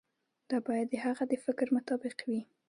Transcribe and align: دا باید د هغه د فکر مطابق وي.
دا 0.49 0.57
باید 0.67 0.87
د 0.91 0.95
هغه 1.05 1.23
د 1.31 1.33
فکر 1.45 1.67
مطابق 1.75 2.15
وي. 2.27 2.41